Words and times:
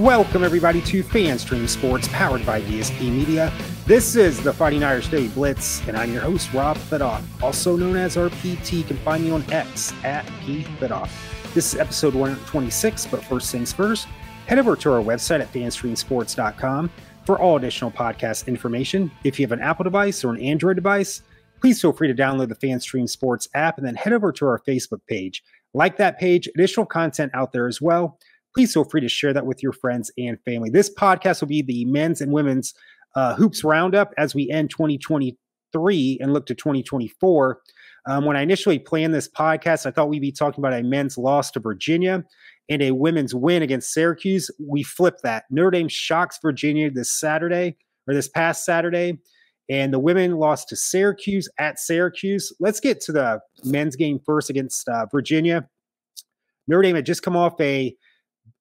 Welcome, 0.00 0.42
everybody, 0.42 0.80
to 0.80 1.04
FanStream 1.04 1.68
Sports, 1.68 2.08
powered 2.08 2.44
by 2.44 2.60
DSP 2.62 3.12
Media. 3.12 3.52
This 3.86 4.16
is 4.16 4.42
the 4.42 4.52
Fighting 4.52 4.82
Irish 4.82 5.06
Daily 5.06 5.28
Blitz, 5.28 5.86
and 5.86 5.96
I'm 5.96 6.12
your 6.12 6.20
host, 6.20 6.52
Rob 6.52 6.76
Thitoff, 6.76 7.22
also 7.40 7.76
known 7.76 7.94
as 7.94 8.16
RPT. 8.16 8.78
You 8.78 8.82
can 8.82 8.96
find 8.98 9.22
me 9.22 9.30
on 9.30 9.44
X 9.52 9.92
at 10.02 10.26
PThitoff. 10.40 11.10
This 11.54 11.72
is 11.72 11.78
episode 11.78 12.14
126, 12.14 13.06
but 13.06 13.22
first 13.22 13.52
things 13.52 13.72
first, 13.72 14.08
head 14.48 14.58
over 14.58 14.74
to 14.74 14.92
our 14.92 15.00
website 15.00 15.40
at 15.40 15.52
fanstreamsports.com 15.52 16.90
for 17.24 17.38
all 17.38 17.56
additional 17.56 17.92
podcast 17.92 18.48
information. 18.48 19.12
If 19.22 19.38
you 19.38 19.44
have 19.44 19.52
an 19.52 19.60
Apple 19.60 19.84
device 19.84 20.24
or 20.24 20.34
an 20.34 20.40
Android 20.40 20.74
device, 20.74 21.22
please 21.60 21.80
feel 21.80 21.92
free 21.92 22.08
to 22.08 22.20
download 22.20 22.48
the 22.48 22.56
FanStream 22.56 23.08
Sports 23.08 23.48
app 23.54 23.78
and 23.78 23.86
then 23.86 23.94
head 23.94 24.12
over 24.12 24.32
to 24.32 24.46
our 24.46 24.58
Facebook 24.58 25.06
page. 25.06 25.44
Like 25.72 25.96
that 25.98 26.18
page, 26.18 26.48
additional 26.48 26.84
content 26.84 27.30
out 27.32 27.52
there 27.52 27.68
as 27.68 27.80
well 27.80 28.18
please 28.54 28.72
feel 28.72 28.84
free 28.84 29.00
to 29.00 29.08
share 29.08 29.32
that 29.32 29.46
with 29.46 29.62
your 29.62 29.72
friends 29.72 30.10
and 30.16 30.38
family. 30.44 30.70
This 30.70 30.92
podcast 30.94 31.40
will 31.40 31.48
be 31.48 31.62
the 31.62 31.84
men's 31.86 32.20
and 32.20 32.32
women's 32.32 32.72
uh, 33.16 33.34
hoops 33.34 33.64
roundup 33.64 34.12
as 34.16 34.34
we 34.34 34.50
end 34.50 34.70
2023 34.70 36.18
and 36.20 36.32
look 36.32 36.46
to 36.46 36.54
2024. 36.54 37.60
Um, 38.06 38.24
when 38.24 38.36
I 38.36 38.42
initially 38.42 38.78
planned 38.78 39.14
this 39.14 39.28
podcast, 39.28 39.86
I 39.86 39.90
thought 39.90 40.08
we'd 40.08 40.20
be 40.20 40.32
talking 40.32 40.60
about 40.62 40.78
a 40.78 40.82
men's 40.82 41.16
loss 41.16 41.50
to 41.52 41.60
Virginia 41.60 42.24
and 42.68 42.82
a 42.82 42.92
women's 42.92 43.34
win 43.34 43.62
against 43.62 43.92
Syracuse. 43.92 44.50
We 44.60 44.82
flipped 44.82 45.22
that. 45.22 45.44
Notre 45.50 45.70
Dame 45.70 45.88
shocks 45.88 46.38
Virginia 46.40 46.90
this 46.90 47.10
Saturday 47.10 47.76
or 48.06 48.14
this 48.14 48.28
past 48.28 48.64
Saturday, 48.64 49.18
and 49.70 49.92
the 49.92 49.98
women 49.98 50.36
lost 50.36 50.68
to 50.68 50.76
Syracuse 50.76 51.48
at 51.58 51.78
Syracuse. 51.78 52.52
Let's 52.60 52.80
get 52.80 53.00
to 53.02 53.12
the 53.12 53.40
men's 53.64 53.96
game 53.96 54.20
first 54.24 54.50
against 54.50 54.86
uh, 54.88 55.06
Virginia. 55.10 55.66
Notre 56.68 56.82
Dame 56.82 56.96
had 56.96 57.06
just 57.06 57.22
come 57.22 57.36
off 57.36 57.58
a 57.60 57.94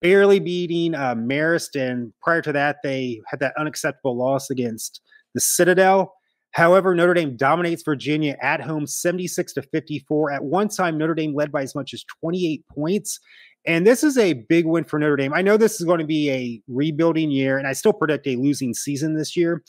barely 0.03 0.39
beating 0.39 0.94
uh, 0.94 1.16
Marist, 1.16 1.80
and 1.80 2.14
prior 2.22 2.41
to 2.44 2.52
that, 2.52 2.78
they 2.83 3.22
had 3.28 3.39
that 3.39 3.53
unacceptable 3.58 4.17
loss 4.17 4.52
against 4.52 5.02
the 5.33 5.41
Citadel. 5.41 6.14
However, 6.52 6.94
Notre 6.94 7.16
Dame 7.16 7.36
dominates 7.36 7.81
Virginia 7.83 8.38
at 8.41 8.61
home 8.61 8.86
76 8.86 9.53
to 9.53 9.61
54. 9.63 10.31
At 10.31 10.44
one 10.44 10.67
time, 10.67 11.00
Notre 11.00 11.16
Dame 11.16 11.33
led 11.33 11.52
by 11.52 11.63
as 11.63 11.73
much 11.73 11.94
as 11.95 12.03
28 12.22 12.63
points. 12.75 13.19
And 13.66 13.88
this 13.88 14.03
is 14.03 14.17
a 14.17 14.33
big 14.33 14.66
win 14.66 14.83
for 14.83 15.00
Notre 15.00 15.16
Dame. 15.16 15.33
I 15.33 15.41
know 15.41 15.55
this 15.58 15.80
is 15.80 15.86
going 15.86 16.00
to 16.00 16.06
be 16.06 16.30
a 16.30 16.61
rebuilding 16.67 17.31
year, 17.31 17.58
and 17.58 17.66
I 17.66 17.73
still 17.73 17.94
predict 17.94 18.28
a 18.28 18.35
losing 18.35 18.73
season 18.73 19.16
this 19.16 19.35
year. 19.38 19.63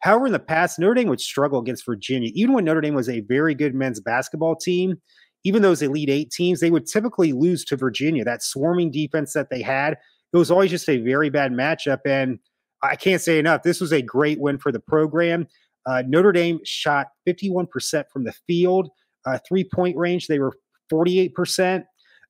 However, 0.00 0.26
in 0.26 0.32
the 0.32 0.38
past, 0.38 0.78
Notre 0.78 0.94
Dame 0.94 1.08
would 1.08 1.20
struggle 1.20 1.58
against 1.58 1.86
Virginia. 1.86 2.30
Even 2.34 2.54
when 2.54 2.64
Notre 2.64 2.82
Dame 2.82 2.94
was 2.94 3.08
a 3.08 3.20
very 3.22 3.54
good 3.54 3.74
men's 3.74 4.00
basketball 4.00 4.54
team, 4.54 5.00
even 5.44 5.62
those 5.62 5.82
Elite 5.82 6.10
Eight 6.10 6.30
teams, 6.30 6.60
they 6.60 6.70
would 6.70 6.86
typically 6.86 7.32
lose 7.32 7.64
to 7.66 7.76
Virginia. 7.76 8.24
That 8.24 8.42
swarming 8.42 8.90
defense 8.90 9.32
that 9.32 9.50
they 9.50 9.62
had, 9.62 9.96
it 10.32 10.36
was 10.36 10.50
always 10.50 10.70
just 10.70 10.88
a 10.88 10.98
very 10.98 11.30
bad 11.30 11.52
matchup. 11.52 12.00
And 12.04 12.38
I 12.82 12.96
can't 12.96 13.22
say 13.22 13.38
enough. 13.38 13.62
This 13.62 13.80
was 13.80 13.92
a 13.92 14.02
great 14.02 14.40
win 14.40 14.58
for 14.58 14.72
the 14.72 14.80
program. 14.80 15.46
Uh, 15.86 16.02
Notre 16.06 16.32
Dame 16.32 16.60
shot 16.64 17.08
51% 17.26 18.04
from 18.12 18.24
the 18.24 18.34
field, 18.46 18.90
uh, 19.26 19.38
three 19.46 19.64
point 19.64 19.96
range. 19.96 20.26
They 20.26 20.38
were 20.38 20.52
48%, 20.92 21.84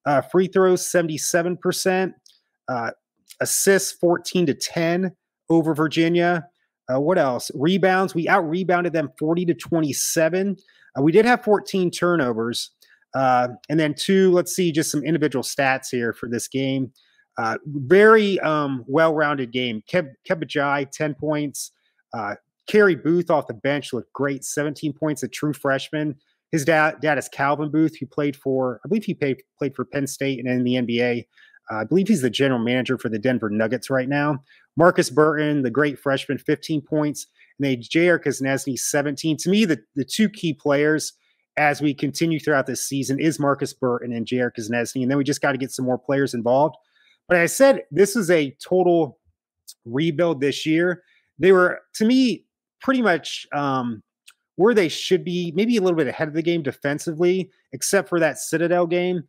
uh, 0.07 0.21
free 0.23 0.47
throws 0.47 0.83
77%, 0.83 2.13
uh, 2.69 2.91
assists 3.41 3.93
14 3.93 4.47
to 4.47 4.55
10 4.55 5.13
over 5.51 5.75
Virginia. 5.75 6.47
Uh, 6.93 7.01
what 7.01 7.19
else? 7.19 7.51
Rebounds. 7.55 8.15
We 8.15 8.29
out 8.29 8.49
rebounded 8.49 8.93
them 8.93 9.11
40 9.19 9.47
to 9.47 9.55
27. 9.55 10.57
Uh, 10.97 11.03
we 11.03 11.13
did 11.13 11.25
have 11.25 11.43
14 11.43 11.91
turnovers. 11.91 12.71
Uh, 13.15 13.49
and 13.69 13.79
then 13.81 13.95
two, 13.95 14.31
let's 14.33 14.55
see 14.55 14.73
just 14.73 14.91
some 14.91 15.05
individual 15.05 15.43
stats 15.43 15.89
here 15.91 16.13
for 16.13 16.29
this 16.29 16.49
game. 16.49 16.93
Uh, 17.39 17.57
very 17.67 18.39
um, 18.41 18.85
well-rounded 18.89 19.53
game. 19.53 19.83
Keb, 19.91 20.09
Kebba 20.29 20.45
Njie, 20.45 20.91
10 20.91 21.15
points. 21.15 21.71
Uh, 22.13 22.35
Carey 22.67 22.97
Booth 22.97 23.31
off 23.31 23.47
the 23.47 23.55
bench 23.55 23.93
looked 23.93 24.13
great, 24.13 24.45
17 24.45 24.93
points, 24.93 25.23
a 25.23 25.29
true 25.29 25.53
freshman. 25.53 26.17
His 26.51 26.65
dad, 26.65 26.97
dad 27.01 27.19
is 27.19 27.29
Calvin 27.29 27.71
Booth, 27.71 27.97
who 27.99 28.07
played 28.07 28.35
for, 28.35 28.81
I 28.85 28.89
believe 28.89 29.05
he 29.05 29.15
played, 29.15 29.43
played 29.59 29.75
for 29.75 29.85
Penn 29.85 30.07
State 30.07 30.39
and 30.39 30.49
in 30.49 30.65
the 30.65 30.75
NBA. 30.75 31.27
Uh, 31.71 31.77
I 31.77 31.85
believe 31.85 32.09
he's 32.09 32.23
the 32.23 32.31
general 32.31 32.61
manager 32.61 32.99
for 32.99 33.09
the 33.09 33.19
Denver 33.19 33.51
Nuggets 33.51 33.91
right 33.91 34.09
now. 34.09 34.43
Markus 34.77 35.11
Burton, 35.11 35.63
the 35.63 35.71
great 35.71 35.99
freshman, 35.99 36.39
15 36.39 36.81
points. 36.83 37.27
And 37.59 37.67
they 37.67 37.77
J.R. 37.77 38.19
Konieczny, 38.19 38.79
17. 38.79 39.37
To 39.39 39.51
me, 39.51 39.65
the, 39.65 39.79
the 39.95 40.05
two 40.05 40.29
key 40.29 40.53
players– 40.53 41.15
as 41.59 41.83
we 41.83 41.93
continue 41.93 42.39
throughout 42.39 42.67
this 42.67 42.85
season 42.85 43.19
is 43.19 43.41
Markus 43.41 43.75
Burton 43.75 44.13
and 44.13 44.27
J.R. 44.27 44.51
Konieczny. 44.51 45.03
And 45.03 45.11
then 45.11 45.19
we 45.19 45.25
just 45.25 45.43
got 45.43 45.53
to 45.53 45.59
get 45.59 45.73
some 45.73 45.85
more 45.85 45.99
players 45.99 46.33
involved. 46.33 46.77
But 47.27 47.37
I 47.37 47.47
said 47.47 47.83
this 47.91 48.17
is 48.17 48.31
a 48.31 48.57
total 48.65 49.19
rebuild 49.85 50.41
this 50.41 50.65
year. 50.65 51.03
They 51.39 51.53
were, 51.53 51.81
to 51.95 52.05
me, 52.05 52.45
pretty 52.81 53.03
much 53.03 53.47
um, 53.53 54.03
where 54.57 54.73
they 54.73 54.89
should 54.89 55.25
be, 55.25 55.53
maybe 55.55 55.77
a 55.77 55.83
little 55.83 55.97
bit 55.97 56.07
ahead 56.07 56.29
of 56.29 56.35
the 56.35 56.43
game 56.43 56.63
defensively, 56.63 57.51
except 57.73 58.09
for 58.09 58.21
that 58.21 58.39
Citadel 58.39 58.87
game. 58.87 59.25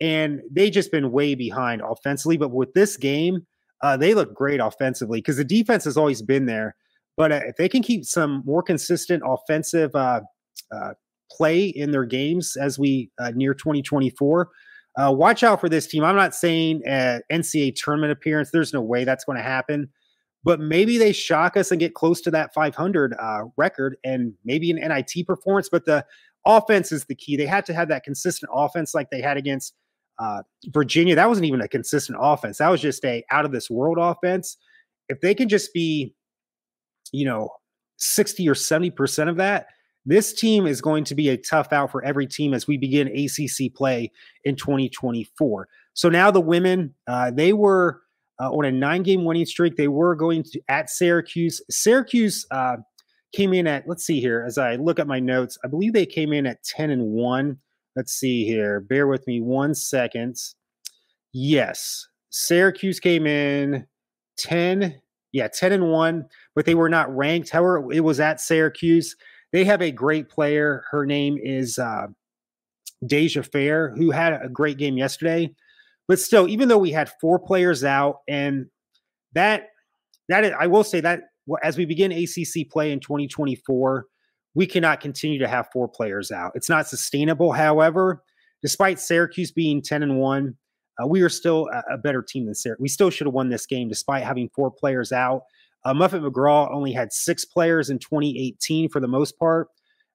And 0.00 0.40
they 0.50 0.70
just 0.70 0.90
been 0.90 1.12
way 1.12 1.34
behind 1.34 1.82
offensively. 1.82 2.38
But 2.38 2.50
with 2.50 2.72
this 2.72 2.96
game, 2.96 3.46
uh, 3.82 3.96
they 3.96 4.14
look 4.14 4.34
great 4.34 4.60
offensively 4.60 5.18
because 5.18 5.36
the 5.36 5.44
defense 5.44 5.84
has 5.84 5.96
always 5.96 6.22
been 6.22 6.46
there. 6.46 6.74
But 7.16 7.30
uh, 7.30 7.40
if 7.46 7.56
they 7.56 7.68
can 7.68 7.82
keep 7.82 8.04
some 8.04 8.42
more 8.46 8.62
consistent 8.62 9.22
offensive 9.24 9.94
uh, 9.94 10.22
uh 10.72 10.94
play 11.30 11.66
in 11.66 11.90
their 11.90 12.04
games 12.04 12.56
as 12.56 12.78
we 12.78 13.10
uh, 13.18 13.32
near 13.34 13.54
2024. 13.54 14.48
Uh, 14.96 15.12
watch 15.12 15.42
out 15.42 15.60
for 15.60 15.68
this 15.68 15.86
team. 15.86 16.04
I'm 16.04 16.16
not 16.16 16.34
saying 16.34 16.82
uh, 16.86 17.18
NCAA 17.30 17.74
tournament 17.74 18.12
appearance. 18.12 18.50
There's 18.50 18.72
no 18.72 18.80
way 18.80 19.04
that's 19.04 19.24
going 19.24 19.38
to 19.38 19.42
happen. 19.42 19.88
But 20.44 20.60
maybe 20.60 20.98
they 20.98 21.12
shock 21.12 21.56
us 21.56 21.70
and 21.70 21.80
get 21.80 21.94
close 21.94 22.20
to 22.22 22.30
that 22.32 22.52
500 22.52 23.14
uh, 23.18 23.44
record 23.56 23.96
and 24.04 24.34
maybe 24.44 24.70
an 24.70 24.76
NIT 24.76 25.26
performance. 25.26 25.68
But 25.70 25.86
the 25.86 26.04
offense 26.46 26.92
is 26.92 27.06
the 27.06 27.14
key. 27.14 27.36
They 27.36 27.46
had 27.46 27.64
to 27.66 27.74
have 27.74 27.88
that 27.88 28.04
consistent 28.04 28.52
offense 28.54 28.94
like 28.94 29.10
they 29.10 29.22
had 29.22 29.36
against 29.36 29.74
uh, 30.18 30.42
Virginia. 30.66 31.14
That 31.14 31.28
wasn't 31.28 31.46
even 31.46 31.62
a 31.62 31.68
consistent 31.68 32.18
offense. 32.20 32.58
That 32.58 32.68
was 32.68 32.82
just 32.82 33.04
a 33.04 33.24
out 33.30 33.46
of 33.46 33.52
this 33.52 33.70
world 33.70 33.96
offense. 33.98 34.58
If 35.08 35.20
they 35.20 35.34
can 35.34 35.48
just 35.48 35.72
be, 35.72 36.14
you 37.10 37.24
know, 37.24 37.48
60 37.96 38.48
or 38.48 38.54
70% 38.54 39.28
of 39.28 39.36
that, 39.36 39.66
this 40.06 40.32
team 40.32 40.66
is 40.66 40.80
going 40.80 41.04
to 41.04 41.14
be 41.14 41.28
a 41.30 41.36
tough 41.36 41.72
out 41.72 41.90
for 41.90 42.04
every 42.04 42.26
team 42.26 42.52
as 42.52 42.66
we 42.66 42.76
begin 42.76 43.08
ACC 43.08 43.72
play 43.74 44.10
in 44.44 44.56
2024. 44.56 45.68
So 45.94 46.08
now 46.08 46.30
the 46.30 46.40
women, 46.40 46.94
uh, 47.06 47.30
they 47.30 47.52
were 47.52 48.00
uh, 48.40 48.50
on 48.50 48.64
a 48.64 48.72
nine 48.72 49.02
game 49.02 49.24
winning 49.24 49.46
streak. 49.46 49.76
They 49.76 49.88
were 49.88 50.14
going 50.14 50.42
to 50.44 50.60
at 50.68 50.90
Syracuse. 50.90 51.62
Syracuse 51.70 52.46
uh, 52.50 52.76
came 53.34 53.54
in 53.54 53.66
at, 53.66 53.88
let's 53.88 54.04
see 54.04 54.20
here, 54.20 54.44
as 54.46 54.58
I 54.58 54.76
look 54.76 54.98
at 54.98 55.06
my 55.06 55.20
notes, 55.20 55.56
I 55.64 55.68
believe 55.68 55.92
they 55.92 56.06
came 56.06 56.32
in 56.32 56.46
at 56.46 56.62
10 56.64 56.90
and 56.90 57.12
1. 57.12 57.58
Let's 57.96 58.12
see 58.12 58.44
here. 58.44 58.80
Bear 58.80 59.06
with 59.06 59.26
me 59.26 59.40
one 59.40 59.74
second. 59.74 60.36
Yes, 61.32 62.06
Syracuse 62.30 63.00
came 63.00 63.26
in 63.26 63.86
10, 64.38 65.00
yeah, 65.32 65.48
10 65.48 65.72
and 65.72 65.90
1, 65.90 66.26
but 66.54 66.66
they 66.66 66.74
were 66.74 66.88
not 66.88 67.14
ranked. 67.14 67.50
However, 67.50 67.92
it 67.92 68.00
was 68.00 68.20
at 68.20 68.40
Syracuse. 68.40 69.16
They 69.54 69.64
have 69.66 69.80
a 69.80 69.92
great 69.92 70.28
player. 70.28 70.82
Her 70.90 71.06
name 71.06 71.38
is 71.40 71.78
uh, 71.78 72.08
Dyaisha 73.04 73.46
Fair, 73.52 73.94
who 73.96 74.10
had 74.10 74.32
a 74.32 74.48
great 74.48 74.78
game 74.78 74.98
yesterday. 74.98 75.54
But 76.08 76.18
still, 76.18 76.48
even 76.48 76.66
though 76.66 76.78
we 76.78 76.90
had 76.90 77.12
four 77.20 77.38
players 77.38 77.84
out, 77.84 78.16
and 78.26 78.66
that 79.32 79.68
that 80.28 80.44
is, 80.44 80.52
I 80.58 80.66
will 80.66 80.82
say 80.82 81.00
that 81.02 81.20
as 81.62 81.78
we 81.78 81.84
begin 81.84 82.10
ACC 82.10 82.68
play 82.68 82.90
in 82.90 82.98
2024, 82.98 84.06
we 84.56 84.66
cannot 84.66 85.00
continue 85.00 85.38
to 85.38 85.46
have 85.46 85.68
four 85.72 85.86
players 85.86 86.32
out. 86.32 86.50
It's 86.56 86.68
not 86.68 86.88
sustainable. 86.88 87.52
However, 87.52 88.24
despite 88.60 88.98
Syracuse 88.98 89.52
being 89.52 89.82
10 89.82 90.02
and 90.02 90.18
one, 90.18 90.56
uh, 91.00 91.06
we 91.06 91.22
are 91.22 91.28
still 91.28 91.68
a, 91.72 91.94
a 91.94 91.98
better 91.98 92.22
team 92.22 92.46
than 92.46 92.56
Syracuse. 92.56 92.82
We 92.82 92.88
still 92.88 93.10
should 93.10 93.28
have 93.28 93.34
won 93.34 93.50
this 93.50 93.66
game 93.66 93.88
despite 93.88 94.24
having 94.24 94.50
four 94.52 94.72
players 94.72 95.12
out. 95.12 95.42
Uh, 95.84 95.94
Muffet 95.94 96.22
McGraw 96.22 96.72
only 96.72 96.92
had 96.92 97.12
six 97.12 97.44
players 97.44 97.90
in 97.90 97.98
2018 97.98 98.88
for 98.88 99.00
the 99.00 99.08
most 99.08 99.38
part. 99.38 99.68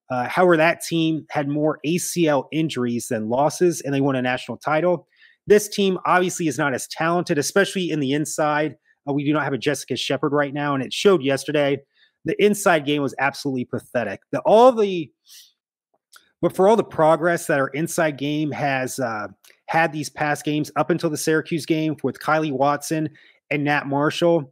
Uh, 0.10 0.28
however, 0.28 0.58
that 0.58 0.82
team 0.82 1.26
had 1.30 1.48
more 1.48 1.80
ACL 1.86 2.46
injuries 2.52 3.08
than 3.08 3.30
losses, 3.30 3.82
and 3.82 3.94
they 3.94 4.02
won 4.02 4.16
a 4.16 4.22
national 4.22 4.58
title. 4.58 5.08
This 5.46 5.68
team 5.68 6.00
obviously 6.06 6.48
is 6.48 6.58
not 6.58 6.74
as 6.74 6.88
talented, 6.88 7.38
especially 7.38 7.92
in 7.92 8.00
the 8.00 8.14
inside. 8.14 8.76
Uh, 9.08 9.14
we 9.14 9.24
do 9.24 9.34
not 9.34 9.44
have 9.44 9.54
a 9.54 9.58
Jessica 9.58 9.96
Shepard 9.96 10.34
right 10.34 10.54
now, 10.54 10.74
and 10.74 10.84
it 10.84 10.94
showed 10.94 11.24
yesterday. 11.24 11.80
The 12.26 12.44
inside 12.44 12.86
game 12.86 13.02
was 13.02 13.16
absolutely 13.20 13.66
pathetic. 13.66 14.22
The, 14.32 14.42
all 14.42 14.72
the, 14.72 15.12
but 16.42 16.56
for 16.56 16.68
all 16.68 16.76
the 16.76 16.84
progress 16.84 17.46
that 17.48 17.60
our 17.60 17.70
inside 17.70 18.18
game 18.18 18.52
has 18.52 19.00
uh, 19.00 19.28
had 19.68 19.94
these 19.94 20.10
past 20.10 20.44
games 20.44 20.72
up 20.76 20.90
until 20.90 21.10
the 21.10 21.18
Syracuse 21.18 21.66
game 21.66 21.96
with 22.04 22.20
Kylee 22.20 22.52
Watson 22.52 23.10
and 23.52 23.64
Nat 23.64 23.88
Marshall, 23.88 24.52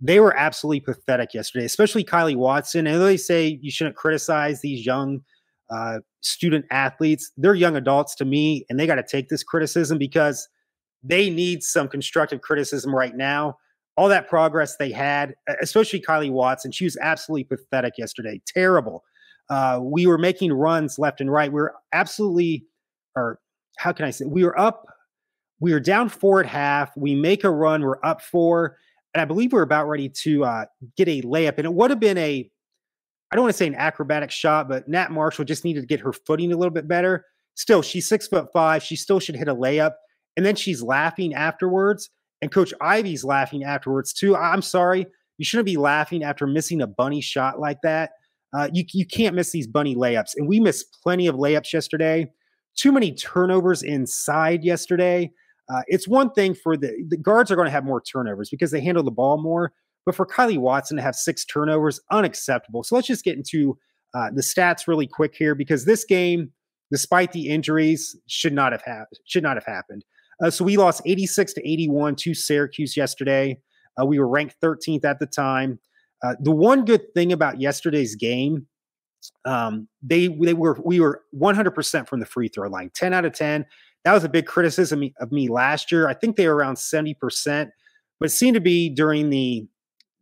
they 0.00 0.20
were 0.20 0.36
absolutely 0.36 0.80
pathetic 0.80 1.34
yesterday, 1.34 1.64
especially 1.64 2.04
Kylee 2.04 2.36
Watson. 2.36 2.86
And 2.86 3.02
they 3.02 3.16
say 3.16 3.58
you 3.60 3.70
shouldn't 3.70 3.96
criticize 3.96 4.60
these 4.60 4.86
young 4.86 5.20
uh, 5.70 5.98
student 6.20 6.64
athletes. 6.70 7.32
They're 7.36 7.54
young 7.54 7.76
adults 7.76 8.14
to 8.16 8.24
me, 8.24 8.64
and 8.70 8.78
they 8.78 8.86
got 8.86 8.94
to 8.94 9.02
take 9.02 9.28
this 9.28 9.42
criticism 9.42 9.98
because 9.98 10.48
they 11.02 11.30
need 11.30 11.62
some 11.62 11.88
constructive 11.88 12.40
criticism 12.40 12.94
right 12.94 13.16
now. 13.16 13.56
all 13.98 14.08
that 14.08 14.28
progress 14.28 14.76
they 14.76 14.92
had, 14.92 15.34
especially 15.60 16.00
Kylee 16.00 16.30
Watson. 16.30 16.70
She 16.70 16.84
was 16.84 16.96
absolutely 16.98 17.42
pathetic 17.42 17.94
yesterday. 17.98 18.40
Terrible. 18.46 19.02
Uh, 19.50 19.80
we 19.82 20.06
were 20.06 20.18
making 20.18 20.52
runs 20.52 21.00
left 21.00 21.20
and 21.20 21.32
right. 21.32 21.52
We 21.52 21.60
were 21.60 21.74
absolutely, 21.92 22.64
or 23.16 23.40
how 23.76 23.90
can 23.92 24.06
I 24.06 24.10
say, 24.10 24.26
we 24.26 24.44
were 24.44 24.58
up, 24.58 24.86
we 25.58 25.72
were 25.72 25.80
down 25.80 26.08
four 26.10 26.38
at 26.38 26.46
half. 26.46 26.96
We 26.96 27.16
make 27.16 27.42
a 27.42 27.50
run, 27.50 27.82
we're 27.82 27.98
up 28.04 28.22
four. 28.22 28.76
And 29.14 29.22
I 29.22 29.24
believe 29.24 29.52
we 29.52 29.58
are 29.58 29.62
about 29.62 29.88
ready 29.88 30.08
to 30.08 30.44
uh, 30.44 30.64
get 30.96 31.08
a 31.08 31.22
layup. 31.22 31.58
And 31.58 31.64
it 31.64 31.72
would 31.72 31.90
have 31.90 32.00
been 32.00 32.18
a, 32.18 32.50
I 33.30 33.36
don't 33.36 33.44
want 33.44 33.54
to 33.54 33.58
say 33.58 33.66
an 33.66 33.74
acrobatic 33.74 34.30
shot, 34.30 34.68
but 34.68 34.88
Nat 34.88 35.10
Marshall 35.10 35.44
just 35.44 35.64
needed 35.64 35.80
to 35.80 35.86
get 35.86 36.00
her 36.00 36.12
footing 36.12 36.52
a 36.52 36.56
little 36.56 36.72
bit 36.72 36.86
better. 36.86 37.24
Still, 37.54 37.82
she's 37.82 38.06
six 38.06 38.28
foot 38.28 38.48
five. 38.52 38.82
She 38.82 38.96
still 38.96 39.18
should 39.18 39.34
hit 39.34 39.48
a 39.48 39.54
layup. 39.54 39.92
And 40.36 40.46
then 40.46 40.54
she's 40.54 40.82
laughing 40.82 41.34
afterwards. 41.34 42.10
And 42.40 42.52
Coach 42.52 42.72
Ivey's 42.80 43.24
laughing 43.24 43.64
afterwards 43.64 44.12
too. 44.12 44.36
I'm 44.36 44.62
sorry. 44.62 45.06
You 45.38 45.44
shouldn't 45.44 45.66
be 45.66 45.76
laughing 45.76 46.22
after 46.22 46.46
missing 46.46 46.82
a 46.82 46.86
bunny 46.86 47.20
shot 47.20 47.58
like 47.58 47.80
that. 47.82 48.12
Uh, 48.52 48.68
you, 48.72 48.84
you 48.92 49.04
can't 49.04 49.34
miss 49.34 49.50
these 49.50 49.66
bunny 49.66 49.94
layups. 49.94 50.32
And 50.36 50.48
we 50.48 50.60
missed 50.60 50.98
plenty 51.02 51.26
of 51.26 51.36
layups 51.36 51.72
yesterday. 51.72 52.30
Too 52.76 52.92
many 52.92 53.12
turnovers 53.12 53.82
inside 53.82 54.62
yesterday. 54.64 55.32
Uh, 55.68 55.82
it's 55.86 56.08
one 56.08 56.30
thing 56.30 56.54
for 56.54 56.76
the, 56.76 57.04
the 57.08 57.16
guards 57.16 57.50
are 57.50 57.56
going 57.56 57.66
to 57.66 57.72
have 57.72 57.84
more 57.84 58.00
turnovers 58.00 58.48
because 58.48 58.70
they 58.70 58.80
handle 58.80 59.02
the 59.02 59.10
ball 59.10 59.40
more. 59.40 59.72
But 60.06 60.14
for 60.14 60.26
Kylee 60.26 60.58
Watson 60.58 60.96
to 60.96 61.02
have 61.02 61.14
six 61.14 61.44
turnovers, 61.44 62.00
unacceptable. 62.10 62.82
So 62.82 62.94
let's 62.94 63.06
just 63.06 63.24
get 63.24 63.36
into 63.36 63.76
uh, 64.14 64.30
the 64.34 64.40
stats 64.40 64.86
really 64.86 65.06
quick 65.06 65.34
here 65.36 65.54
because 65.54 65.84
this 65.84 66.04
game, 66.04 66.50
despite 66.90 67.32
the 67.32 67.48
injuries, 67.48 68.16
should 68.26 68.54
not 68.54 68.72
have 68.72 68.82
ha- 68.82 69.04
should 69.24 69.42
not 69.42 69.56
have 69.56 69.66
happened. 69.66 70.04
Uh, 70.42 70.50
so 70.50 70.64
we 70.64 70.76
lost 70.76 71.02
86 71.04 71.52
to 71.54 71.68
81 71.68 72.16
to 72.16 72.34
Syracuse 72.34 72.96
yesterday. 72.96 73.58
Uh, 74.00 74.06
we 74.06 74.18
were 74.18 74.28
ranked 74.28 74.56
13th 74.62 75.04
at 75.04 75.18
the 75.18 75.26
time. 75.26 75.78
Uh, 76.22 76.34
the 76.40 76.52
one 76.52 76.84
good 76.84 77.12
thing 77.14 77.32
about 77.32 77.60
yesterday's 77.60 78.14
game, 78.14 78.66
um, 79.44 79.88
they 80.02 80.28
they 80.28 80.54
were 80.54 80.78
we 80.84 81.00
were 81.00 81.22
100% 81.34 82.08
from 82.08 82.20
the 82.20 82.26
free 82.26 82.48
throw 82.48 82.68
line, 82.68 82.90
10 82.94 83.12
out 83.12 83.24
of 83.24 83.32
10. 83.32 83.66
That 84.08 84.14
was 84.14 84.24
a 84.24 84.30
big 84.30 84.46
criticism 84.46 85.10
of 85.20 85.32
me 85.32 85.48
last 85.48 85.92
year. 85.92 86.08
I 86.08 86.14
think 86.14 86.36
they 86.36 86.48
were 86.48 86.56
around 86.56 86.76
70%, 86.76 87.14
but 88.18 88.26
it 88.26 88.32
seemed 88.32 88.54
to 88.54 88.60
be 88.60 88.88
during 88.88 89.28
the 89.28 89.66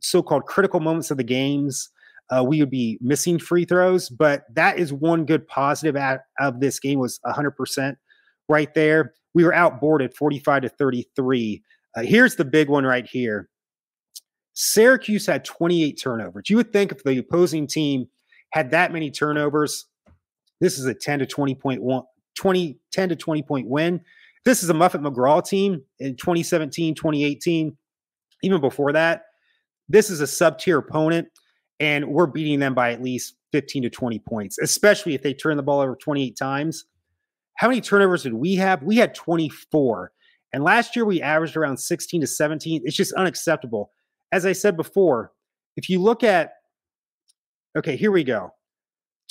so-called 0.00 0.44
critical 0.46 0.80
moments 0.80 1.12
of 1.12 1.18
the 1.18 1.22
games. 1.22 1.90
Uh, 2.28 2.42
we 2.42 2.58
would 2.58 2.68
be 2.68 2.98
missing 3.00 3.38
free 3.38 3.64
throws, 3.64 4.08
but 4.08 4.42
that 4.52 4.80
is 4.80 4.92
one 4.92 5.24
good 5.24 5.46
positive 5.46 5.94
of 6.40 6.58
this 6.58 6.80
game 6.80 6.98
was 6.98 7.20
100% 7.26 7.96
right 8.48 8.74
there. 8.74 9.14
We 9.34 9.44
were 9.44 9.52
outboarded 9.52 10.14
45 10.14 10.62
to 10.62 10.68
33. 10.68 11.62
Uh, 11.96 12.02
here's 12.02 12.34
the 12.34 12.44
big 12.44 12.68
one 12.68 12.82
right 12.82 13.06
here. 13.06 13.48
Syracuse 14.54 15.26
had 15.26 15.44
28 15.44 15.92
turnovers. 15.92 16.50
You 16.50 16.56
would 16.56 16.72
think 16.72 16.90
if 16.90 17.04
the 17.04 17.18
opposing 17.18 17.68
team 17.68 18.08
had 18.50 18.72
that 18.72 18.92
many 18.92 19.12
turnovers, 19.12 19.86
this 20.60 20.76
is 20.76 20.86
a 20.86 20.94
10 20.94 21.20
to 21.20 21.26
20 21.26 21.54
point 21.54 21.82
one, 21.84 22.02
20, 22.36 22.78
10 22.92 23.08
to 23.10 23.16
20 23.16 23.42
point 23.42 23.68
win. 23.68 24.00
This 24.44 24.62
is 24.62 24.70
a 24.70 24.74
Muffet 24.74 25.00
McGraw 25.00 25.44
team 25.44 25.82
in 25.98 26.16
2017, 26.16 26.94
2018, 26.94 27.76
even 28.42 28.60
before 28.60 28.92
that. 28.92 29.22
This 29.88 30.10
is 30.10 30.20
a 30.20 30.26
sub 30.26 30.58
tier 30.58 30.78
opponent, 30.78 31.28
and 31.80 32.08
we're 32.08 32.26
beating 32.26 32.60
them 32.60 32.74
by 32.74 32.92
at 32.92 33.02
least 33.02 33.34
15 33.52 33.84
to 33.84 33.90
20 33.90 34.18
points, 34.20 34.58
especially 34.58 35.14
if 35.14 35.22
they 35.22 35.34
turn 35.34 35.56
the 35.56 35.62
ball 35.62 35.80
over 35.80 35.96
28 35.96 36.36
times. 36.36 36.84
How 37.54 37.68
many 37.68 37.80
turnovers 37.80 38.22
did 38.22 38.34
we 38.34 38.56
have? 38.56 38.82
We 38.82 38.96
had 38.96 39.14
24. 39.14 40.12
And 40.52 40.62
last 40.62 40.94
year 40.94 41.04
we 41.04 41.22
averaged 41.22 41.56
around 41.56 41.78
16 41.78 42.20
to 42.20 42.26
17. 42.26 42.82
It's 42.84 42.96
just 42.96 43.12
unacceptable 43.14 43.90
as 44.32 44.46
I 44.46 44.52
said 44.52 44.76
before, 44.76 45.32
if 45.76 45.88
you 45.88 46.00
look 46.00 46.22
at, 46.22 46.52
okay, 47.76 47.96
here 47.96 48.10
we 48.10 48.24
go. 48.24 48.52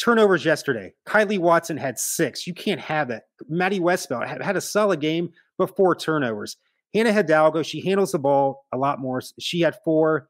Turnovers 0.01 0.43
yesterday. 0.43 0.93
Kylee 1.07 1.39
Watson 1.39 1.77
had 1.77 1.97
six. 1.97 2.45
You 2.45 2.53
can't 2.53 2.81
have 2.81 3.07
that. 3.07 3.23
Maddy 3.47 3.79
Westbeld 3.79 4.27
had, 4.27 4.41
had 4.41 4.57
a 4.57 4.61
solid 4.61 4.99
game, 4.99 5.29
but 5.57 5.75
four 5.75 5.95
turnovers. 5.95 6.57
Hannah 6.93 7.13
Hidalgo, 7.13 7.63
she 7.63 7.81
handles 7.81 8.11
the 8.11 8.19
ball 8.19 8.65
a 8.73 8.77
lot 8.77 8.99
more. 8.99 9.21
She 9.39 9.61
had 9.61 9.75
four. 9.83 10.29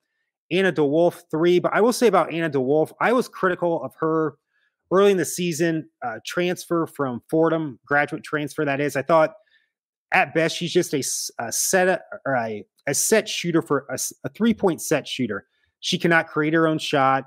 Anna 0.51 0.71
DeWolfe, 0.71 1.23
three. 1.31 1.59
But 1.59 1.73
I 1.73 1.81
will 1.81 1.93
say 1.93 2.07
about 2.07 2.31
Anna 2.31 2.49
DeWolfe, 2.49 2.91
I 3.01 3.13
was 3.13 3.27
critical 3.27 3.83
of 3.83 3.93
her 3.99 4.35
early 4.91 5.11
in 5.11 5.17
the 5.17 5.25
season 5.25 5.89
uh, 6.03 6.19
transfer 6.25 6.85
from 6.87 7.21
Fordham, 7.29 7.79
graduate 7.85 8.23
transfer, 8.23 8.65
that 8.65 8.79
is. 8.79 8.95
I 8.95 9.01
thought 9.01 9.33
at 10.11 10.33
best, 10.33 10.55
she's 10.55 10.71
just 10.71 10.93
a, 10.93 11.03
a 11.43 11.51
set 11.51 12.03
or 12.25 12.35
a, 12.35 12.63
a 12.87 12.93
set 12.93 13.27
shooter 13.27 13.61
for 13.61 13.85
a, 13.89 13.97
a 14.23 14.29
three 14.29 14.53
point 14.53 14.81
set 14.81 15.07
shooter. 15.07 15.47
She 15.79 15.97
cannot 15.97 16.27
create 16.27 16.53
her 16.53 16.67
own 16.67 16.79
shot. 16.79 17.25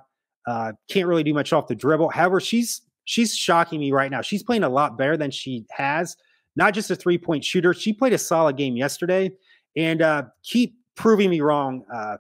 Uh, 0.49 0.73
can't 0.89 1.06
really 1.06 1.23
do 1.23 1.35
much 1.35 1.53
off 1.53 1.67
the 1.67 1.75
dribble. 1.75 2.09
However, 2.09 2.41
she's 2.41 2.81
she's 3.05 3.37
shocking 3.37 3.81
me 3.81 3.93
right 3.93 4.11
now. 4.11 4.23
She's 4.23 4.43
playing 4.43 4.62
a 4.62 4.69
lot 4.69 4.97
better 4.97 5.15
than 5.15 5.31
she 5.31 5.67
has. 5.71 6.17
Not 6.56 6.73
just 6.73 6.91
a 6.91 6.97
three 6.97 7.19
point 7.19 7.45
shooter. 7.45 7.75
She 7.75 7.93
played 7.93 8.15
a 8.15 8.19
solid 8.19 8.56
game 8.56 8.75
yesterday, 8.75 9.31
and 9.77 10.00
uh, 10.00 10.23
keep 10.43 10.75
proving 10.97 11.29
me 11.29 11.43
wrong, 11.43 11.85
uh, 11.95 12.17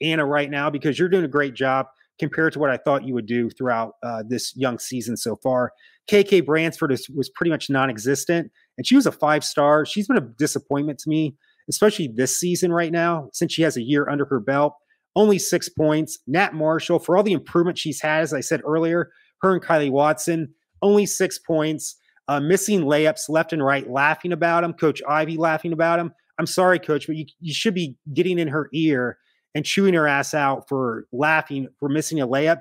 Anna, 0.00 0.24
right 0.24 0.50
now 0.50 0.70
because 0.70 0.98
you're 0.98 1.10
doing 1.10 1.26
a 1.26 1.28
great 1.28 1.52
job 1.52 1.86
compared 2.18 2.54
to 2.54 2.58
what 2.58 2.70
I 2.70 2.78
thought 2.78 3.04
you 3.04 3.12
would 3.12 3.26
do 3.26 3.50
throughout 3.50 3.96
uh, 4.02 4.22
this 4.26 4.56
young 4.56 4.78
season 4.78 5.14
so 5.14 5.36
far. 5.36 5.72
KK 6.10 6.46
Bransford 6.46 6.92
is, 6.92 7.10
was 7.10 7.28
pretty 7.28 7.50
much 7.50 7.68
non-existent, 7.68 8.50
and 8.78 8.86
she 8.86 8.96
was 8.96 9.04
a 9.04 9.12
five 9.12 9.44
star. 9.44 9.84
She's 9.84 10.08
been 10.08 10.16
a 10.16 10.22
disappointment 10.38 10.98
to 11.00 11.10
me, 11.10 11.36
especially 11.68 12.08
this 12.08 12.34
season 12.34 12.72
right 12.72 12.90
now, 12.90 13.28
since 13.34 13.52
she 13.52 13.60
has 13.62 13.76
a 13.76 13.82
year 13.82 14.08
under 14.08 14.24
her 14.24 14.40
belt. 14.40 14.74
Only 15.16 15.38
six 15.38 15.68
points. 15.68 16.18
Nat 16.26 16.54
Marshall, 16.54 16.98
for 16.98 17.16
all 17.16 17.22
the 17.22 17.32
improvement 17.32 17.78
she's 17.78 18.00
had, 18.00 18.22
as 18.22 18.32
I 18.32 18.40
said 18.40 18.62
earlier, 18.64 19.10
her 19.42 19.54
and 19.54 19.62
Kylee 19.62 19.90
Watson, 19.90 20.52
only 20.82 21.06
six 21.06 21.38
points. 21.38 21.96
Uh, 22.26 22.40
missing 22.40 22.80
layups 22.80 23.28
left 23.28 23.52
and 23.52 23.62
right, 23.62 23.88
laughing 23.90 24.32
about 24.32 24.62
them. 24.62 24.72
Coach 24.72 25.02
Ivey 25.06 25.36
laughing 25.36 25.72
about 25.72 25.98
them. 25.98 26.12
I'm 26.38 26.46
sorry, 26.46 26.78
coach, 26.78 27.06
but 27.06 27.16
you, 27.16 27.26
you 27.40 27.52
should 27.52 27.74
be 27.74 27.96
getting 28.14 28.38
in 28.38 28.48
her 28.48 28.70
ear 28.72 29.18
and 29.54 29.64
chewing 29.64 29.94
her 29.94 30.08
ass 30.08 30.34
out 30.34 30.68
for 30.68 31.06
laughing 31.12 31.68
for 31.78 31.88
missing 31.88 32.20
a 32.20 32.26
layup 32.26 32.60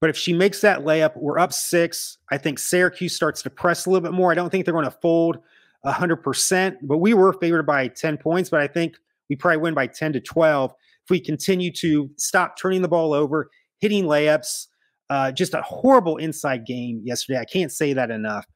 but 0.00 0.08
if 0.08 0.16
she 0.16 0.32
makes 0.32 0.62
that 0.62 0.80
layup, 0.80 1.16
we're 1.16 1.38
up 1.38 1.52
six. 1.52 2.18
I 2.30 2.38
think 2.38 2.58
Syracuse 2.58 3.14
starts 3.14 3.42
to 3.42 3.50
press 3.50 3.84
a 3.84 3.90
little 3.90 4.00
bit 4.00 4.16
more. 4.16 4.32
I 4.32 4.34
don't 4.34 4.50
think 4.50 4.64
they're 4.64 4.72
going 4.72 4.86
to 4.86 4.90
fold 4.90 5.38
100%, 5.84 6.76
but 6.82 6.98
we 6.98 7.12
were 7.12 7.34
favored 7.34 7.66
by 7.66 7.88
10 7.88 8.16
points. 8.16 8.48
But 8.48 8.60
I 8.60 8.66
think 8.66 8.96
we 9.28 9.36
probably 9.36 9.58
win 9.58 9.74
by 9.74 9.86
10 9.86 10.14
to 10.14 10.20
12 10.20 10.72
we 11.10 11.20
continue 11.20 11.72
to 11.72 12.10
stop 12.16 12.56
turning 12.58 12.82
the 12.82 12.88
ball 12.88 13.12
over, 13.12 13.50
hitting 13.80 14.04
layups. 14.04 14.66
Uh, 15.08 15.32
just 15.32 15.54
a 15.54 15.62
horrible 15.62 16.16
inside 16.18 16.64
game 16.64 17.02
yesterday. 17.04 17.40
I 17.40 17.44
can't 17.44 17.72
say 17.72 17.92
that 17.92 18.10
enough. 18.10 18.46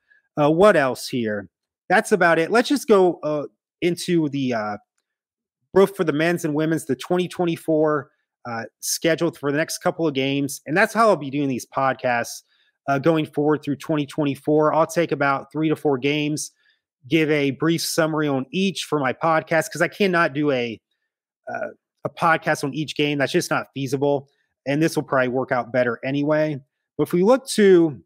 Uh, 0.41 0.51
what 0.51 0.77
else 0.77 1.09
here? 1.09 1.49
That's 1.89 2.13
about 2.13 2.39
it. 2.39 2.51
Let's 2.51 2.69
just 2.69 2.87
go 2.87 3.19
uh, 3.23 3.45
into 3.83 4.29
the 4.29 4.55
uh, 4.55 4.77
both 5.75 5.97
for 5.97 6.05
the 6.05 6.13
men's 6.13 6.45
and 6.45 6.55
women's, 6.55 6.87
the 6.87 6.95
2024 6.95 8.11
uh, 8.47 8.63
scheduled 8.81 9.37
for 9.37 9.51
the 9.51 9.59
next 9.59 9.79
couple 9.79 10.07
of 10.07 10.15
games. 10.15 10.61
And 10.67 10.77
that's 10.77 10.95
how 10.95 11.09
I'll 11.09 11.17
be 11.17 11.31
doing 11.31 11.49
these 11.49 11.67
podcasts 11.67 12.43
uh, 12.89 12.99
going 12.99 13.27
forward 13.27 13.63
through 13.63 13.77
2024. 13.77 14.73
I'll 14.73 14.87
take 14.87 15.13
about 15.13 15.51
three 15.51 15.69
to 15.69 15.77
four 15.77 15.99
games, 15.99 16.53
give 17.09 17.31
a 17.31 17.53
brief 17.53 17.83
summary 17.83 18.29
on 18.29 18.47
each 18.53 18.85
for 18.85 19.01
my 19.01 19.13
podcast 19.13 19.67
because 19.67 19.83
I 19.83 19.89
cannot 19.89 20.35
do 20.35 20.51
a 20.51 20.81
uh, 21.53 21.69
a 22.05 22.11
podcast 22.11 22.65
on 22.65 22.75
each 22.75 22.97
game. 22.97 23.19
That's 23.19 23.33
just 23.33 23.51
not 23.51 23.69
feasible. 23.75 24.29
And 24.67 24.83
this 24.83 24.97
will 24.97 25.03
probably 25.03 25.29
work 25.29 25.53
out 25.53 25.73
better 25.73 25.99
anyway. 26.05 26.61
But 26.97 27.09
if 27.09 27.13
we 27.13 27.23
look 27.23 27.47
to 27.51 28.03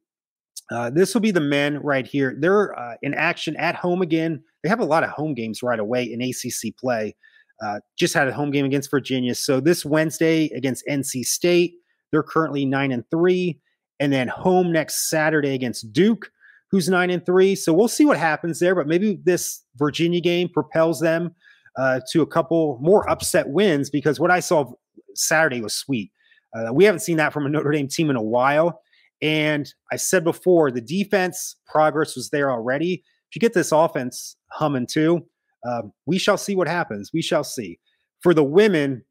uh, 0.71 0.91
this 0.91 1.15
will 1.15 1.21
be 1.21 1.31
the 1.31 1.41
men 1.41 1.79
right 1.83 2.07
here. 2.07 2.37
They're 2.39 2.79
uh, 2.79 2.97
in 3.03 3.15
action 3.15 3.57
at 3.57 3.75
home 3.75 4.03
again. 4.03 4.43
They 4.63 4.69
have 4.69 4.81
a 4.81 4.85
lot 4.85 5.05
of 5.05 5.11
home 5.11 5.35
games 5.35 5.63
right 5.63 5.79
away 5.79 6.05
in 6.05 6.21
ACC 6.21 6.77
play. 6.77 7.17
Uh, 7.65 7.81
just 7.99 8.15
had 8.15 8.29
a 8.29 8.33
home 8.33 8.51
game 8.51 8.65
against 8.65 8.91
Virginia. 8.91 9.35
So 9.35 9.61
this 9.61 9.85
Wednesday 9.85 10.51
against 10.55 10.85
NC 10.89 11.25
State, 11.25 11.75
they're 12.13 12.23
currently 12.23 12.65
nine 12.65 12.93
and 12.93 13.05
three, 13.11 13.61
and 13.99 14.13
then 14.13 14.29
home 14.29 14.71
next 14.71 15.09
Saturday 15.11 15.55
against 15.55 15.93
Duke, 15.93 16.31
who's 16.71 16.89
nine 16.89 17.11
and 17.11 17.25
three. 17.25 17.55
So 17.55 17.73
we'll 17.73 17.89
see 17.89 18.05
what 18.05 18.19
happens 18.19 18.61
there. 18.61 18.75
But 18.75 18.87
maybe 18.87 19.19
this 19.25 19.63
Virginia 19.77 20.21
game 20.21 20.49
propels 20.49 21.01
them 21.01 21.35
uh, 21.77 22.01
to 22.13 22.23
a 22.23 22.27
couple 22.27 22.79
more 22.81 23.09
upset 23.11 23.49
wins 23.49 23.91
because 23.91 24.19
what 24.19 24.31
I 24.31 24.41
saw 24.41 24.73
Saturday 25.15 25.61
was 25.61 25.75
sweet. 25.75 26.11
Uh, 26.55 26.73
we 26.73 26.85
haven't 26.85 27.01
seen 27.01 27.17
that 27.19 27.33
from 27.33 27.47
a 27.47 27.49
Notre 27.49 27.71
Dame 27.73 27.89
team 27.89 28.11
in 28.11 28.17
a 28.17 28.23
while. 28.23 28.81
And 29.21 29.73
I 29.93 29.97
said 29.97 30.25
before, 30.25 30.71
the 30.71 30.81
defense 30.81 31.57
progress 31.67 32.17
was 32.17 32.31
there 32.31 32.51
already. 32.51 33.03
If 33.31 33.37
you 33.37 33.41
get 33.41 33.53
this 33.53 33.73
offense 33.73 34.37
humming 34.53 34.87
too, 34.87 35.27
um, 35.69 35.93
we 36.07 36.19
shall 36.19 36.39
see 36.39 36.55
what 36.55 36.69
happens. 36.69 37.11
We 37.13 37.23
shall 37.23 37.45
see. 37.45 37.79
For 38.21 38.33
the 38.33 38.45
women, 38.45 39.05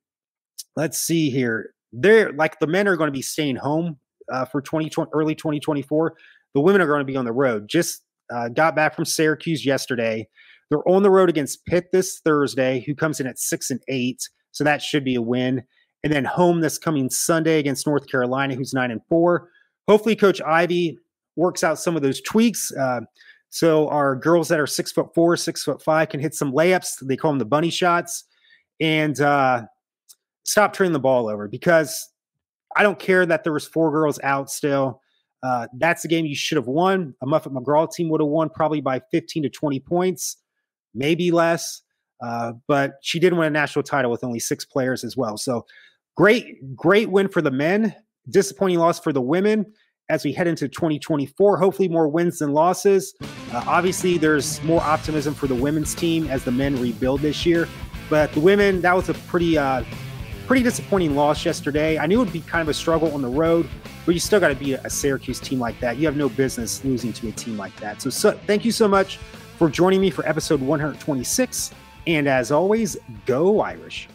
let's 0.76 0.98
see 0.98 1.30
here. 1.30 1.74
They're 1.92 2.32
like 2.34 2.60
the 2.60 2.68
men 2.68 2.88
are 2.88 2.96
going 2.96 3.10
to 3.10 3.18
be 3.18 3.22
staying 3.22 3.58
home 3.58 3.98
uh, 4.32 4.46
for 4.46 4.62
2020, 4.62 5.12
early 5.14 5.36
2024. 5.36 6.16
The 6.54 6.62
women 6.62 6.82
are 6.82 6.88
going 6.88 7.00
to 7.00 7.06
be 7.06 7.16
on 7.16 7.26
the 7.26 7.32
road. 7.32 7.68
Just 7.70 8.04
uh, 8.34 8.50
got 8.50 8.76
back 8.76 8.96
from 8.96 9.06
Syracuse 9.06 9.66
yesterday. 9.66 10.28
They're 10.70 10.88
on 10.88 11.04
the 11.04 11.12
road 11.12 11.30
against 11.30 11.66
Pitt 11.66 11.92
this 11.92 12.20
Thursday, 12.20 12.84
who 12.86 12.96
comes 12.96 13.20
in 13.20 13.28
at 13.28 13.40
six 13.40 13.70
and 13.72 13.82
eight. 13.88 14.28
So 14.52 14.64
that 14.64 14.82
should 14.82 15.04
be 15.04 15.16
a 15.16 15.22
win. 15.22 15.64
And 16.04 16.12
then 16.12 16.26
home 16.26 16.62
this 16.62 16.78
coming 16.78 17.10
Sunday 17.10 17.60
against 17.60 17.88
North 17.88 18.08
Carolina, 18.08 18.56
who's 18.56 18.74
nine 18.74 18.92
and 18.92 19.02
four. 19.10 19.50
Hopefully, 19.88 20.16
Coach 20.16 20.42
Ivey 20.42 20.98
works 21.36 21.64
out 21.64 21.80
some 21.80 21.96
of 21.96 22.02
those 22.02 22.22
tweaks. 22.22 22.72
Uh, 22.74 23.02
so 23.50 23.88
our 23.88 24.16
girls 24.16 24.50
that 24.50 24.60
are 24.60 24.68
six 24.68 24.92
foot 24.92 25.14
four, 25.16 25.38
six 25.38 25.64
foot 25.64 25.82
five 25.82 26.10
can 26.10 26.20
hit 26.20 26.34
some 26.34 26.52
layups. 26.52 27.06
They 27.08 27.16
call 27.16 27.32
them 27.32 27.40
the 27.40 27.46
bunny 27.46 27.70
shots, 27.70 28.26
and 28.80 29.20
uh, 29.22 29.64
stop 30.44 30.74
turning 30.74 30.94
the 30.94 31.00
ball 31.00 31.30
over 31.30 31.48
because 31.48 32.10
I 32.76 32.84
don't 32.84 33.00
care 33.00 33.26
that 33.26 33.44
there 33.44 33.54
was 33.54 33.68
four 33.68 33.92
girls 33.92 34.20
out 34.24 34.50
still. 34.50 35.02
Uh, 35.44 35.68
that's 35.78 36.02
the 36.02 36.08
game 36.08 36.26
you 36.26 36.36
should 36.36 36.58
have 36.58 36.68
won. 36.68 37.14
A 37.22 37.26
Muffet 37.26 37.54
McGraw 37.54 37.92
team 37.92 38.10
would 38.10 38.22
have 38.22 38.28
won 38.28 38.50
probably 38.50 38.82
by 38.82 39.02
15 39.12 39.44
to 39.44 39.50
20 39.50 39.80
points, 39.82 40.38
maybe 40.98 41.32
less. 41.32 41.82
Uh, 42.22 42.54
but 42.68 42.96
she 43.01 43.20
did 43.20 43.34
win 43.34 43.48
a 43.48 43.50
national 43.50 43.84
title 43.84 44.10
with 44.10 44.24
only 44.24 44.39
six 44.39 44.66
players 44.66 45.04
as 45.04 45.16
well. 45.16 45.38
So 45.38 45.66
great, 46.16 46.75
great 46.75 47.10
win 47.10 47.27
for 47.27 47.42
the 47.42 47.51
men. 47.51 47.96
Disappointing 48.30 48.80
loss 48.80 49.00
for 49.00 49.13
the 49.13 49.22
women 49.22 49.66
as 50.10 50.24
we 50.24 50.34
head 50.34 50.48
into 50.48 50.68
2024. 50.68 51.58
Hopefully, 51.58 51.88
more 51.88 52.08
wins 52.08 52.39
than 52.39 52.54
losses. 52.54 53.13
Uh, 53.54 53.63
obviously, 53.68 54.18
there's 54.18 54.62
more 54.63 54.82
optimism 54.82 55.34
for 55.34 55.48
the 55.48 55.56
women's 55.56 55.94
team 55.94 56.27
as 56.27 56.44
the 56.44 56.51
men 56.51 56.80
rebuild 56.82 57.22
this 57.22 57.46
year. 57.46 57.68
But 58.10 58.32
the 58.34 58.39
women, 58.39 58.82
that 58.82 58.96
was 58.96 59.10
a 59.10 59.13
pretty, 59.13 59.58
uh, 59.58 59.84
pretty 60.46 60.63
disappointing 60.63 61.16
loss 61.16 61.46
yesterday. 61.46 61.98
I 61.98 62.06
knew 62.06 62.22
it 62.22 62.25
would 62.25 62.34
be 62.34 62.42
kind 62.42 62.62
of 62.62 62.70
a 62.70 62.74
struggle 62.74 63.13
on 63.13 63.22
the 63.22 63.30
road, 63.30 63.68
but 64.06 64.13
you 64.13 64.20
still 64.20 64.39
got 64.39 64.48
to 64.48 64.56
beat 64.56 64.74
a 64.74 64.89
Syracuse 64.89 65.42
team 65.42 65.60
like 65.60 65.80
that. 65.82 65.98
You 65.98 66.06
have 66.06 66.16
no 66.16 66.30
business 66.30 66.84
losing 66.86 67.12
to 67.13 67.27
a 67.27 67.32
team 67.34 67.58
like 67.58 67.75
that. 67.82 68.01
So, 68.01 68.10
so 68.10 68.32
thank 68.48 68.63
you 68.63 68.72
so 68.72 68.88
much 68.88 69.20
for 69.58 69.70
joining 69.70 70.02
me 70.02 70.10
for 70.10 70.28
episode 70.28 70.62
126. 70.62 71.72
And 72.06 72.28
as 72.28 72.52
always, 72.52 72.96
go 73.26 73.60
Irish. 73.60 74.08